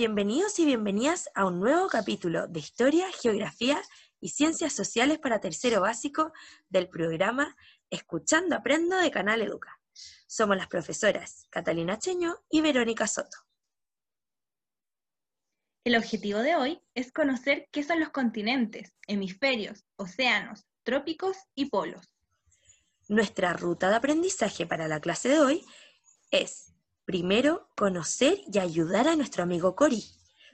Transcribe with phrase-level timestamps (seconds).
[0.00, 3.82] Bienvenidos y bienvenidas a un nuevo capítulo de Historia, Geografía
[4.18, 6.32] y Ciencias Sociales para tercero básico
[6.70, 7.54] del programa
[7.90, 9.78] Escuchando Aprendo de Canal Educa.
[10.26, 13.36] Somos las profesoras Catalina Cheño y Verónica Soto.
[15.84, 22.08] El objetivo de hoy es conocer qué son los continentes, hemisferios, océanos, trópicos y polos.
[23.06, 25.66] Nuestra ruta de aprendizaje para la clase de hoy
[26.30, 26.72] es,
[27.10, 30.04] primero, conocer y ayudar a nuestro amigo Cori.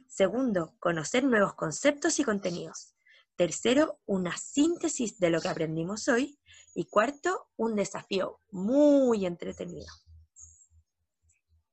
[0.09, 2.95] Segundo, conocer nuevos conceptos y contenidos.
[3.37, 6.39] Tercero, una síntesis de lo que aprendimos hoy.
[6.75, 9.93] Y cuarto, un desafío muy entretenido.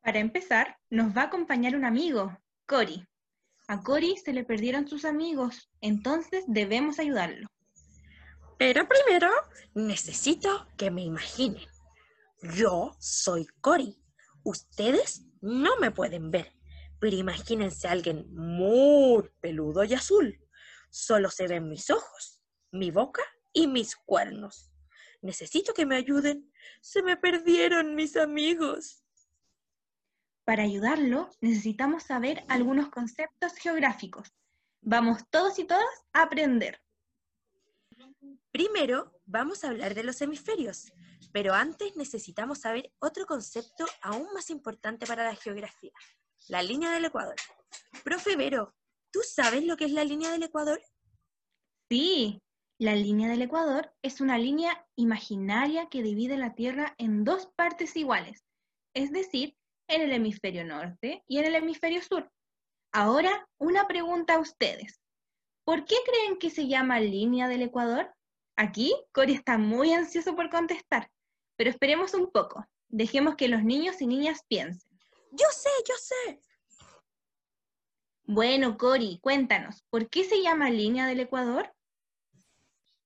[0.02, 3.08] Para empezar, nos va a acompañar un amigo, Cori.
[3.70, 7.48] A Cori se le perdieron sus amigos, entonces debemos ayudarlo.
[8.60, 9.30] Pero primero
[9.76, 11.64] necesito que me imaginen.
[12.42, 14.03] Yo soy Cori.
[14.44, 16.54] Ustedes no me pueden ver,
[17.00, 20.40] pero imagínense a alguien muy peludo y azul.
[20.90, 22.42] Solo se ven mis ojos,
[22.72, 24.72] mi boca y mis cuernos.
[25.22, 26.52] Necesito que me ayuden.
[26.82, 29.06] Se me perdieron mis amigos.
[30.44, 34.34] Para ayudarlo, necesitamos saber algunos conceptos geográficos.
[34.82, 36.83] Vamos todos y todas a aprender.
[38.52, 40.92] Primero, vamos a hablar de los hemisferios,
[41.32, 45.92] pero antes necesitamos saber otro concepto aún más importante para la geografía,
[46.48, 47.36] la línea del Ecuador.
[48.04, 48.76] Profe Vero,
[49.12, 50.82] ¿tú sabes lo que es la línea del Ecuador?
[51.90, 52.42] Sí,
[52.80, 57.96] la línea del Ecuador es una línea imaginaria que divide la Tierra en dos partes
[57.96, 58.44] iguales,
[58.94, 59.56] es decir,
[59.88, 62.32] en el hemisferio norte y en el hemisferio sur.
[62.92, 65.03] Ahora, una pregunta a ustedes.
[65.64, 68.14] ¿Por qué creen que se llama línea del Ecuador?
[68.56, 71.10] Aquí, Cori está muy ansioso por contestar,
[71.56, 72.66] pero esperemos un poco.
[72.90, 75.00] Dejemos que los niños y niñas piensen.
[75.32, 76.42] Yo sé, yo sé.
[78.26, 81.74] Bueno, Cori, cuéntanos, ¿por qué se llama línea del Ecuador?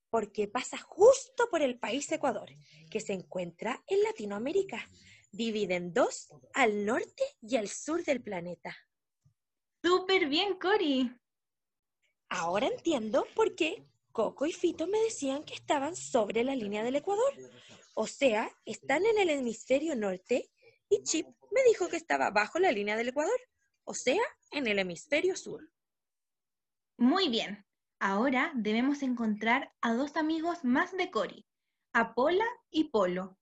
[0.10, 2.50] Porque pasa justo por el país Ecuador,
[2.90, 4.90] que se encuentra en Latinoamérica.
[5.32, 8.76] Divide en dos al norte y al sur del planeta.
[9.84, 11.16] Súper bien, Cori.
[12.30, 16.96] Ahora entiendo por qué Coco y Fito me decían que estaban sobre la línea del
[16.96, 17.34] Ecuador.
[17.94, 20.50] O sea, están en el hemisferio norte
[20.90, 23.40] y Chip me dijo que estaba bajo la línea del Ecuador.
[23.84, 24.22] O sea,
[24.52, 25.70] en el hemisferio sur.
[26.98, 27.66] Muy bien.
[28.00, 31.46] Ahora debemos encontrar a dos amigos más de Cori,
[31.94, 33.38] Apola y Polo.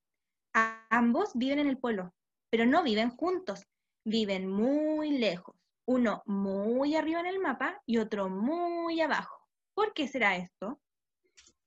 [0.53, 2.13] A ambos viven en el polo,
[2.49, 3.65] pero no viven juntos,
[4.05, 5.54] viven muy lejos,
[5.85, 9.47] uno muy arriba en el mapa y otro muy abajo.
[9.73, 10.81] ¿Por qué será esto?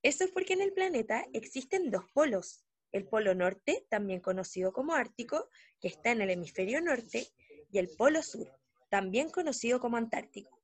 [0.02, 2.64] Eso es porque en el planeta existen dos polos.
[2.92, 5.48] El polo norte, también conocido como Ártico,
[5.80, 7.28] que está en el hemisferio norte,
[7.70, 8.50] y el polo sur,
[8.88, 10.62] también conocido como Antártico,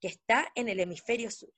[0.00, 1.52] que está en el hemisferio sur.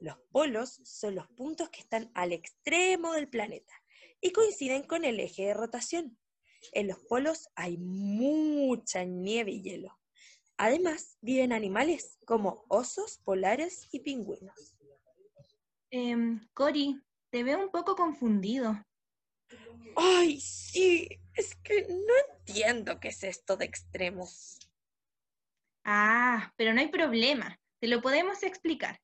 [0.00, 3.72] Los polos son los puntos que están al extremo del planeta
[4.20, 6.18] y coinciden con el eje de rotación.
[6.72, 9.98] En los polos hay mucha nieve y hielo.
[10.56, 14.76] Además, viven animales como osos polares y pingüinos.
[15.90, 17.00] Em, Cori,
[17.30, 18.80] te veo un poco confundido.
[19.96, 24.58] Ay, sí, es que no entiendo qué es esto de extremos.
[25.84, 29.00] Ah, pero no hay problema, te lo podemos explicar.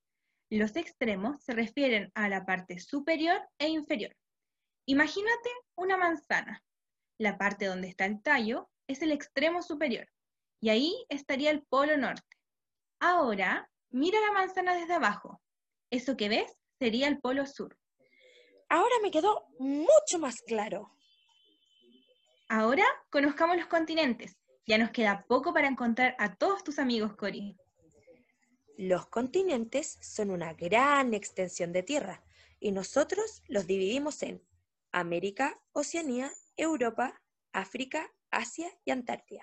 [0.51, 4.17] Los extremos se refieren a la parte superior e inferior.
[4.87, 6.63] Imagínate una manzana.
[7.19, 10.09] La parte donde está el tallo es el extremo superior
[10.61, 12.37] y ahí estaría el polo norte.
[13.01, 15.41] Ahora, mira la manzana desde abajo.
[15.91, 17.77] Eso que ves sería el polo sur.
[18.69, 20.93] Ahora me quedó mucho más claro.
[22.49, 24.37] Ahora conozcamos los continentes.
[24.67, 27.57] Ya nos queda poco para encontrar a todos tus amigos, Cori.
[28.77, 32.23] Los continentes son una gran extensión de tierra
[32.61, 34.43] y nosotros los dividimos en
[34.93, 37.21] América, Oceanía, Europa,
[37.53, 39.43] África, Asia y Antártida.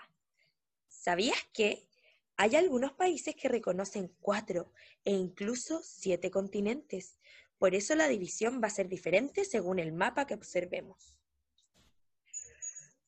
[1.07, 1.87] ¿Sabías que
[2.35, 4.73] hay algunos países que reconocen cuatro
[5.05, 7.17] e incluso siete continentes?
[7.57, 11.17] Por eso la división va a ser diferente según el mapa que observemos.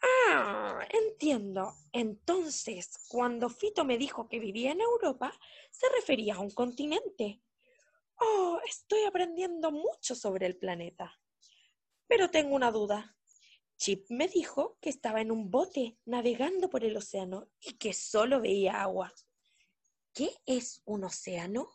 [0.01, 1.75] Ah, entiendo.
[1.92, 5.38] Entonces, cuando Fito me dijo que vivía en Europa,
[5.69, 7.42] se refería a un continente.
[8.16, 11.19] Oh, estoy aprendiendo mucho sobre el planeta.
[12.07, 13.19] Pero tengo una duda.
[13.80, 18.42] Chip me dijo que estaba en un bote navegando por el océano y que solo
[18.42, 19.14] veía agua.
[20.14, 21.70] ¿Qué es un océano?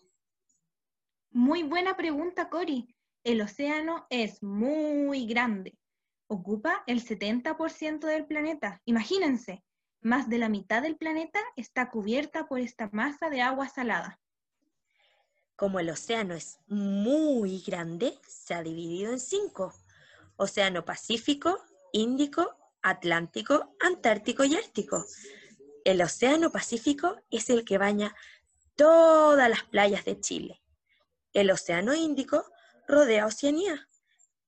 [1.31, 2.95] Muy buena pregunta, Cori.
[3.25, 5.79] El océano es muy grande.
[6.27, 8.83] Ocupa el 70% del planeta.
[8.85, 9.65] Imagínense,
[10.03, 14.21] más de la mitad del planeta está cubierta por esta masa de agua salada.
[15.57, 19.73] Como el océano es muy grande, se ha dividido en cinco.
[20.37, 25.07] Océano Pacífico, Índico, Atlántico, Antártico y Ártico.
[25.85, 28.17] El Océano Pacífico es el que baña
[28.75, 30.61] todas las playas de Chile.
[31.33, 32.45] El Océano Índico
[32.89, 33.89] rodea Oceanía,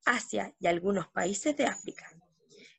[0.04, 2.10] Asia y algunos países de África.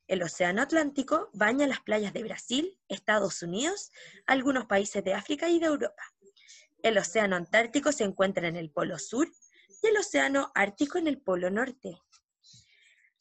[0.06, 3.94] El Océano Atlántico baña las playas de Brasil, Estados Unidos,
[4.26, 6.04] algunos países de África y de Europa.
[6.84, 9.30] El Océano Antártico se encuentra en el Polo Sur
[9.82, 12.02] y el Océano Ártico en el Polo Norte.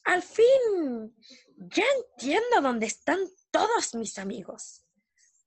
[0.07, 1.17] Al fin,
[1.57, 3.19] ya entiendo dónde están
[3.51, 4.85] todos mis amigos.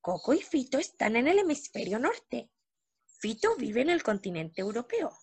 [0.01, 2.51] Coco y Fito están en el hemisferio norte.
[3.05, 5.17] Fito vive en el continente europeo.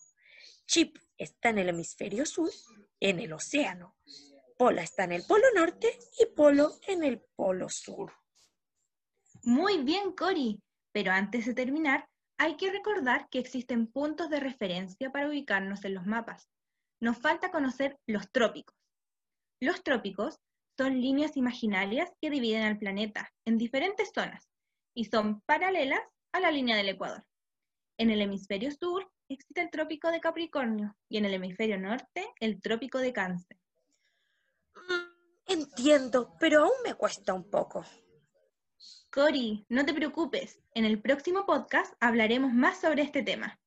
[0.65, 2.49] Chip está en el hemisferio sur,
[2.99, 3.95] en el océano.
[4.57, 8.11] Pola está en el polo norte y Polo en el polo sur.
[9.43, 10.63] Muy bien, Cori.
[10.91, 15.93] Pero antes de terminar, hay que recordar que existen puntos de referencia para ubicarnos en
[15.93, 16.49] los mapas.
[16.99, 18.75] Nos falta conocer los trópicos.
[19.59, 20.39] Los trópicos
[20.77, 24.47] son líneas imaginarias que dividen al planeta en diferentes zonas
[24.93, 26.01] y son paralelas
[26.31, 27.25] a la línea del Ecuador.
[27.97, 32.61] En el hemisferio sur existe el trópico de Capricornio y en el hemisferio norte el
[32.61, 33.57] trópico de Cáncer.
[35.47, 37.83] Entiendo, pero aún me cuesta un poco.
[39.09, 40.59] Cori, no te preocupes.
[40.75, 43.59] En el próximo podcast hablaremos más sobre este tema.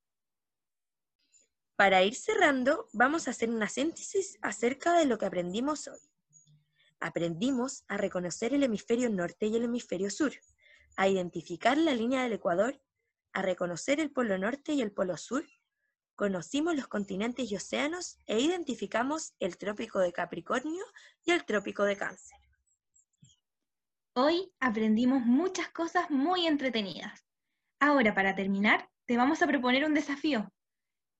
[1.80, 5.98] Para ir cerrando, vamos a hacer una síntesis acerca de lo que aprendimos hoy.
[7.00, 10.30] Aprendimos a reconocer el hemisferio norte y el hemisferio sur,
[10.98, 12.78] a identificar la línea del Ecuador,
[13.32, 15.42] a reconocer el polo norte y el polo sur
[16.16, 20.84] conocimos los continentes y océanos e identificamos el trópico de Capricornio
[21.24, 22.36] y el trópico de Cáncer.
[24.12, 27.24] Hoy aprendimos muchas cosas muy entretenidas.
[27.78, 30.52] Ahora, para terminar, te vamos a proponer un desafío.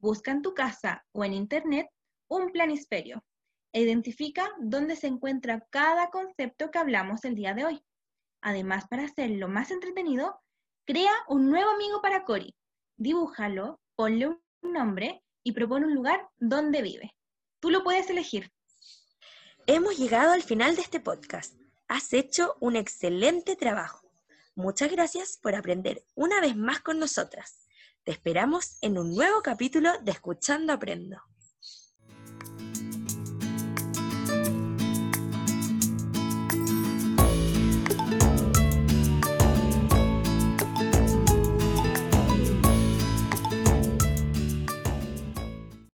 [0.00, 1.88] Busca en tu casa o en internet
[2.28, 3.22] un planisferio
[3.72, 7.84] e identifica dónde se encuentra cada concepto que hablamos el día de hoy.
[8.40, 10.40] Además, para hacerlo más entretenido,
[10.86, 12.56] crea un nuevo amigo para Cori.
[12.96, 17.14] Dibújalo, ponle un nombre y propone un lugar donde vive.
[17.60, 18.50] Tú lo puedes elegir.
[19.66, 21.54] Hemos llegado al final de este podcast.
[21.88, 24.10] Has hecho un excelente trabajo.
[24.54, 27.66] Muchas gracias por aprender una vez más con nosotras.
[28.02, 31.18] Te esperamos en un nuevo capítulo de Escuchando Aprendo.